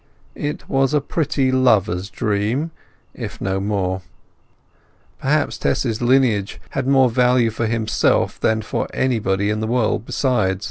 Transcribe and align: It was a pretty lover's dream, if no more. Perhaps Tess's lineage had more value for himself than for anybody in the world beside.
It 0.41 0.67
was 0.67 0.95
a 0.95 0.99
pretty 0.99 1.51
lover's 1.51 2.09
dream, 2.09 2.71
if 3.13 3.39
no 3.39 3.59
more. 3.59 4.01
Perhaps 5.19 5.59
Tess's 5.59 6.01
lineage 6.01 6.59
had 6.71 6.87
more 6.87 7.11
value 7.11 7.51
for 7.51 7.67
himself 7.67 8.39
than 8.39 8.63
for 8.63 8.87
anybody 8.95 9.51
in 9.51 9.59
the 9.59 9.67
world 9.67 10.07
beside. 10.07 10.59